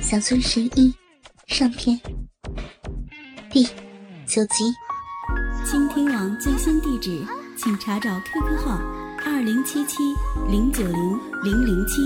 [0.00, 0.94] 小村十一
[1.46, 2.00] 上篇
[3.50, 3.64] 第
[4.26, 4.72] 九集。
[5.64, 7.26] 倾听网最新地址，
[7.56, 8.78] 请查找 QQ 号
[9.24, 10.14] 二零七七
[10.48, 12.02] 零九零零零七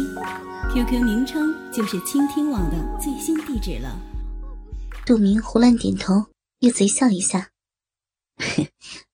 [0.73, 3.99] ，QQ 名称就是倾听网的最新地址了。
[5.05, 6.27] 杜明胡乱点头，
[6.61, 7.51] 又贼笑一下。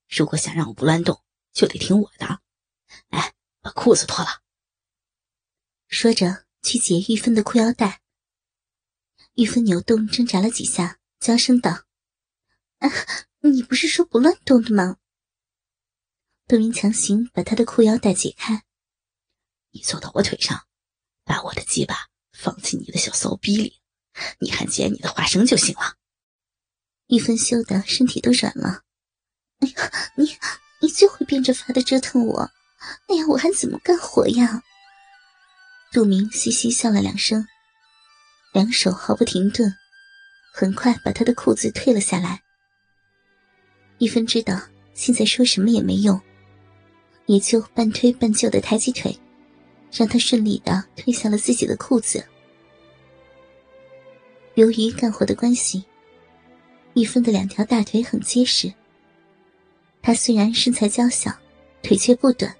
[0.09, 1.21] 如果想让我不乱动，
[1.53, 2.41] 就得听我的。
[3.11, 4.43] 来，把裤子脱了。
[5.89, 8.01] 说着，去解玉芬的裤腰带。
[9.37, 11.84] 玉芬扭动挣扎了几下，娇声道
[12.80, 12.88] ：“啊，
[13.41, 14.97] 你不是说不乱动的吗？”
[16.48, 18.64] 杜明强行把他的裤腰带解开。
[19.73, 20.66] 你坐到我腿上，
[21.23, 23.83] 把我的鸡巴放进你的小骚逼里，
[24.41, 25.97] 你还捡你的花生就行了。
[27.09, 28.84] 玉芬羞得身体都软了。
[29.59, 30.34] 哎呀，你
[30.80, 32.50] 你最会变着法的折腾我，
[33.06, 34.62] 那样我还怎么干活呀？
[35.92, 37.47] 杜明嘻嘻笑了两声。
[38.56, 39.70] 两手毫不停顿，
[40.51, 42.41] 很快把他的裤子退了下来。
[43.98, 44.58] 玉芬知道
[44.94, 46.19] 现在说什么也没用，
[47.27, 49.14] 也就半推半就的抬起腿，
[49.92, 52.25] 让他顺利的褪下了自己的裤子。
[54.55, 55.84] 由于干活的关系，
[56.94, 58.72] 玉芬的两条大腿很结实。
[60.00, 61.31] 她虽然身材娇小，
[61.83, 62.56] 腿却不短，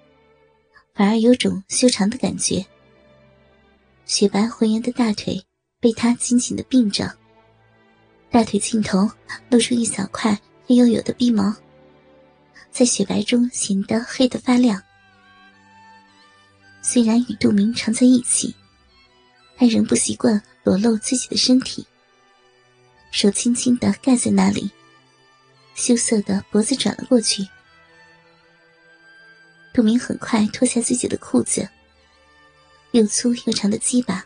[0.93, 2.63] 反而有种修长的感觉。
[4.05, 5.43] 雪白浑圆的大腿。
[5.81, 7.15] 被他紧紧的并着，
[8.31, 9.11] 大腿尽头
[9.51, 11.55] 露出一小块黑黝黝的逼毛，
[12.71, 14.83] 在雪白中显得黑得发亮。
[16.83, 18.55] 虽然与杜明常在一起，
[19.57, 21.87] 他仍不习惯裸露自己的身体，
[23.11, 24.71] 手轻轻的盖在那里，
[25.75, 27.47] 羞涩的脖子转了过去。
[29.75, 31.69] 杜明很快脱下自己的裤子，
[32.93, 34.25] 又粗又长的鸡巴。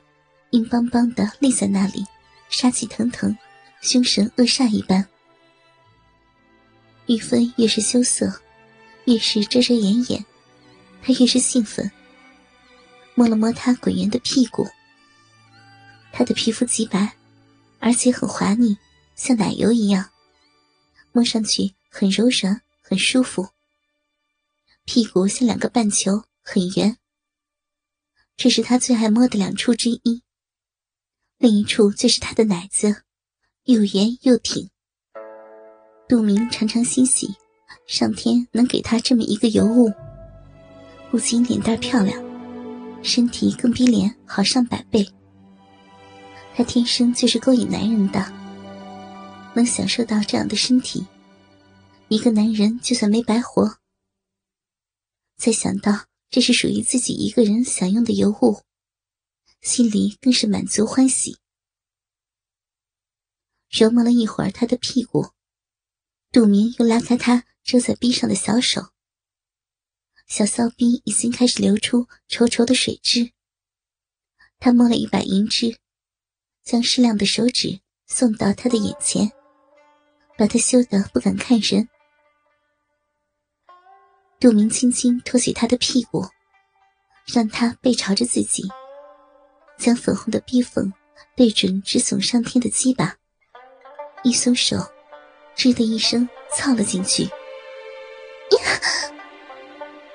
[0.50, 2.04] 硬邦邦的立在那里，
[2.48, 3.36] 杀气腾腾，
[3.80, 5.06] 凶神恶煞一般。
[7.06, 8.40] 玉芬越是羞涩，
[9.04, 10.24] 越是遮遮掩掩，
[11.02, 11.90] 她越是兴奋。
[13.14, 14.66] 摸了摸他滚圆的屁股，
[16.12, 17.16] 他的皮肤极白，
[17.78, 18.78] 而且很滑腻，
[19.14, 20.10] 像奶油一样，
[21.12, 23.50] 摸上去很柔软，很舒服。
[24.84, 26.96] 屁股像两个半球，很圆。
[28.36, 30.22] 这是他最爱摸的两处之一。
[31.40, 32.96] 另一处就是他的奶子，
[33.64, 34.68] 又圆又挺。
[36.06, 37.34] 杜明常常欣喜，
[37.86, 39.90] 上天能给他这么一个尤物，
[41.10, 42.22] 不仅脸蛋漂亮，
[43.02, 45.08] 身体更比脸好上百倍。
[46.54, 48.22] 他天生就是勾引男人的，
[49.54, 51.06] 能享受到这样的身体，
[52.08, 53.78] 一个男人就算没白活。
[55.38, 58.60] 再想到这是属于自己一个人享用的尤物。
[59.60, 61.38] 心里更是满足欢喜，
[63.68, 65.32] 揉摸了一会儿他的屁股，
[66.32, 68.90] 杜明又拉开他遮在逼上的小手，
[70.26, 73.32] 小骚逼已经开始流出稠稠的水汁。
[74.58, 75.78] 他摸了一把银汁，
[76.62, 79.30] 将适量的手指送到他的眼前，
[80.38, 81.86] 把他羞得不敢看人。
[84.38, 86.26] 杜明轻轻托起他的屁股，
[87.26, 88.66] 让他背朝着自己。
[89.80, 90.92] 将粉红的逼缝
[91.34, 93.16] 对准直耸上天的鸡巴，
[94.22, 94.76] 一松手，
[95.56, 97.26] 吱的一声操了进去。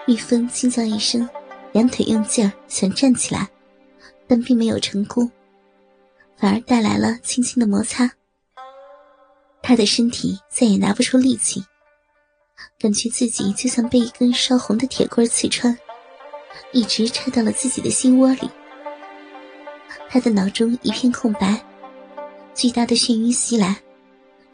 [0.08, 1.28] 玉芬惊叫一声，
[1.72, 3.50] 两腿用劲儿想站起来，
[4.28, 5.30] 但并没有成功，
[6.38, 8.12] 反而带来了轻轻的摩擦。
[9.64, 11.66] 他的身体再也拿不出力气，
[12.78, 15.76] 感觉自己就像被一根烧红的铁棍刺穿，
[16.72, 18.48] 一直插到了自己的心窝里。
[20.10, 21.62] 他的脑中一片空白，
[22.54, 23.76] 巨大的眩晕袭来，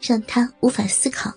[0.00, 1.32] 让他无法思考。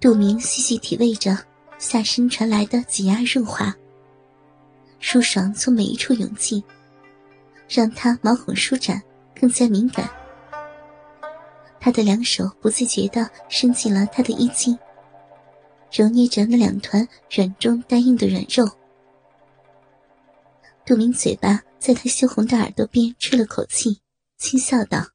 [0.00, 1.36] 杜明细细体味着
[1.76, 3.74] 下身传来的挤压润滑，
[4.98, 6.62] 舒爽从每一处涌进，
[7.68, 9.02] 让他毛孔舒展，
[9.38, 10.08] 更加敏感。
[11.80, 14.78] 他的两手不自觉地伸进了他的衣襟，
[15.92, 18.68] 揉捏着那两团软中带硬的软肉。
[20.88, 24.00] 杜明嘴巴在他羞红的耳朵边吹了口气，
[24.38, 25.06] 轻笑道：“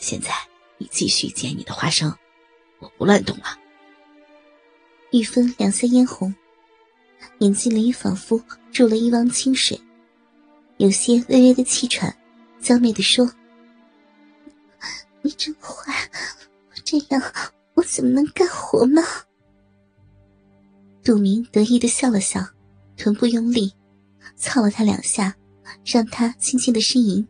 [0.00, 0.30] 现在
[0.78, 2.10] 你继续捡你的花生，
[2.78, 3.44] 我不乱动了。”
[5.12, 6.34] 玉芬两腮嫣红，
[7.40, 8.42] 眼睛里仿佛
[8.72, 9.78] 注了一汪清水，
[10.78, 12.16] 有些微微的气喘，
[12.58, 13.30] 娇媚的说
[15.20, 15.92] ：“你真坏，
[16.84, 17.22] 这样
[17.74, 19.02] 我怎么能干活呢？”
[21.04, 22.42] 杜明得意的笑了笑，
[22.96, 23.70] 臀部用力。
[24.36, 25.34] 操了他两下，
[25.84, 27.26] 让他轻轻的呻吟。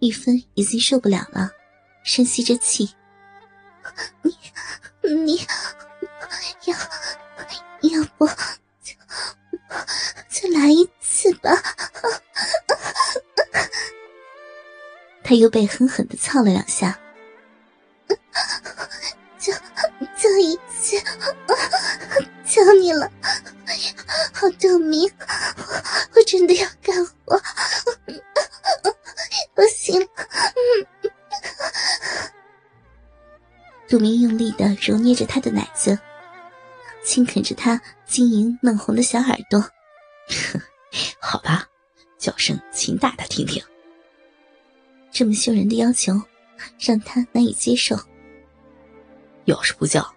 [0.00, 1.50] 玉芬已经受不了了，
[2.02, 2.88] 深吸着气
[4.22, 4.32] ：“你，
[5.24, 5.38] 你，
[6.64, 6.76] 要，
[7.90, 8.26] 要不
[8.80, 8.94] 就
[10.30, 11.50] 就来一次吧。”
[15.22, 16.98] 他又被狠狠的操了两下。
[34.88, 35.98] 揉捏着他的奶子，
[37.04, 39.62] 轻啃着他晶莹嫩红的小耳朵。
[41.20, 41.68] 好吧，
[42.16, 43.62] 叫声请大大听听。
[45.10, 46.18] 这么羞人的要求，
[46.78, 47.98] 让他难以接受。
[49.44, 50.10] 要是不叫，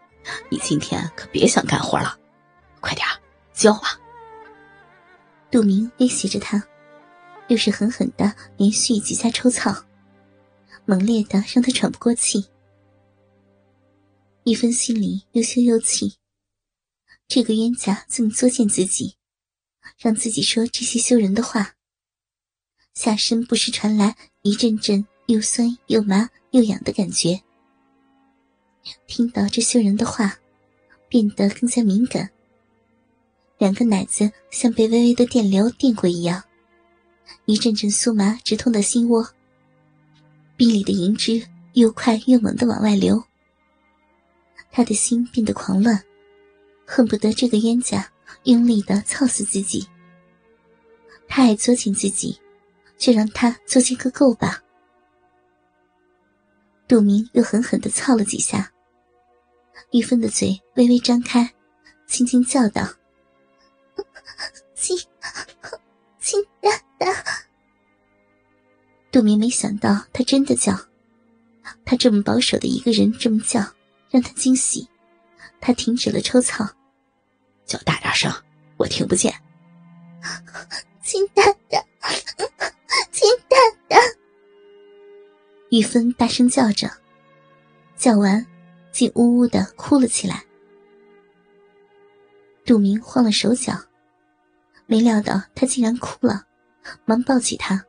[0.47, 2.17] 你今天可别想干活了。
[2.79, 3.05] 快点
[3.53, 3.99] 叫啊！
[5.51, 6.63] 杜明威胁着他，
[7.49, 9.75] 又是狠狠的连续几下抽草，
[10.85, 12.47] 猛烈的让他喘不过气。
[14.43, 16.15] 玉芬心里又羞又气，
[17.27, 19.15] 这个冤家这么作践自己，
[19.99, 21.75] 让自己说这些羞人的话。
[22.95, 27.39] 下身不时传来一阵阵又酸又麻又痒的感觉。
[29.05, 30.39] 听到这羞人的话，
[31.07, 32.31] 变得更加敏感。
[33.59, 36.43] 两个奶子像被微微的电流电过一样，
[37.45, 39.31] 一阵阵酥麻直痛的心窝。
[40.57, 43.23] 壁里的银汁又快又猛的往外流。
[44.71, 46.01] 他的心变得狂乱，
[46.85, 48.11] 恨不得这个冤家
[48.43, 49.87] 用力的操死自己。
[51.27, 52.39] 他爱作践自己。
[53.01, 54.61] 就让他作践个够吧。
[56.87, 58.71] 杜明又狠狠的操了几下，
[59.91, 61.51] 玉芬的嘴微微张开，
[62.05, 62.87] 轻轻叫道
[64.75, 64.95] ：“亲，
[66.19, 66.69] 亲大
[66.99, 67.25] 大。”
[69.11, 70.77] 杜明没想到他真的叫，
[71.83, 73.65] 他这么保守的一个人这么叫，
[74.11, 74.87] 让他惊喜。
[75.59, 76.67] 他停止了抽草，
[77.65, 78.31] 叫大点声，
[78.77, 79.33] 我听不见。
[81.01, 81.83] 亲大大。
[83.11, 83.97] 亲大大，
[85.69, 86.89] 玉芬大声叫着，
[87.95, 88.45] 叫完，
[88.91, 90.43] 竟呜呜的哭了起来。
[92.65, 93.73] 杜明慌了手脚，
[94.87, 96.45] 没料到他竟然哭了，
[97.05, 97.85] 忙抱起他，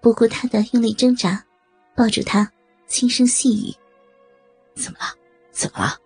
[0.00, 1.44] 不顾他的用力挣扎，
[1.94, 2.50] 抱住他，
[2.86, 3.74] 轻声细语
[4.74, 5.14] ：“怎么了？
[5.52, 5.98] 怎么了？”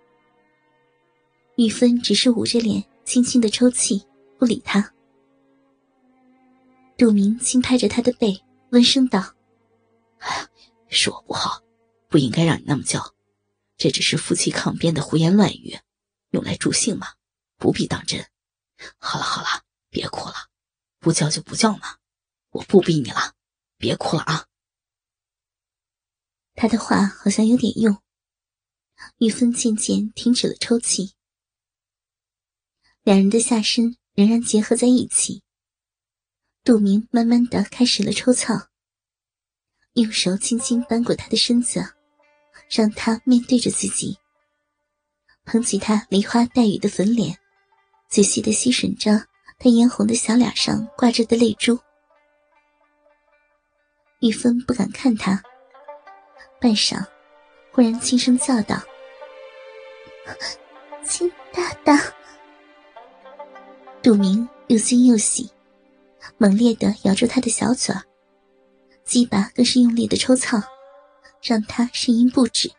[1.57, 4.07] 玉芬只是捂着脸，轻轻的抽泣，
[4.39, 4.93] 不理他。
[6.99, 9.35] 杜明轻拍着他的背，温声道
[10.19, 10.49] ：“哎呀，
[10.89, 11.63] 是我不好，
[12.09, 13.15] 不应该让你那么叫。
[13.77, 15.79] 这只是夫妻抗辩的胡言乱语，
[16.31, 17.09] 用来助兴嘛，
[17.57, 18.27] 不必当真。
[18.99, 20.35] 好了好了，别哭了，
[20.99, 21.97] 不叫就不叫嘛，
[22.51, 23.35] 我不逼你了，
[23.79, 24.47] 别哭了啊。”
[26.55, 27.97] 他的话好像有点用，
[29.19, 31.15] 玉芬渐渐停止了抽泣，
[33.03, 35.43] 两人的下身仍然结合在一起。
[36.65, 38.55] 杜明慢慢的开始了抽草，
[39.93, 41.95] 用手轻轻扳过他的身子，
[42.69, 44.19] 让他面对着自己，
[45.45, 47.39] 捧起他梨花带雨的粉脸，
[48.09, 49.27] 仔细的吸吮着
[49.59, 51.79] 他嫣红的小脸上挂着的泪珠。
[54.21, 55.41] 玉芬不敢看他，
[56.61, 57.07] 半晌，
[57.77, 58.83] 忽然轻声叫道
[61.05, 62.11] ：“亲大大。”
[64.03, 65.51] 杜明又惊又喜。
[66.39, 68.03] 猛烈的咬住他的小嘴儿，
[69.05, 70.63] 鸡巴更是用力的抽蹭，
[71.43, 72.73] 让他呻吟不止。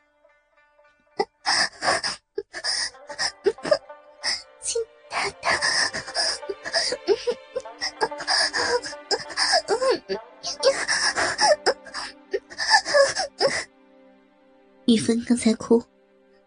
[14.88, 15.84] 玉芬刚才哭，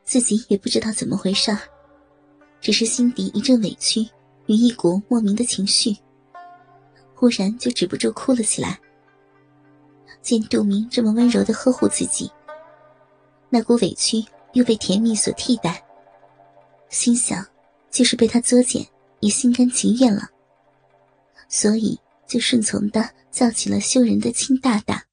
[0.03, 1.55] 自己也不知道怎么回事，
[2.59, 4.01] 只是心底一阵委屈
[4.47, 5.95] 与一股莫名的情绪。
[7.15, 8.81] 忽然就止不住哭了起来。
[10.23, 12.33] 见杜明这么温柔的呵护自己，
[13.51, 15.85] 那股委屈又被甜蜜所替代，
[16.89, 17.47] 心想
[17.91, 18.87] 就是被他作践
[19.21, 20.27] 也心甘情愿了，
[21.47, 25.05] 所以就顺从的叫起了羞人的亲大大。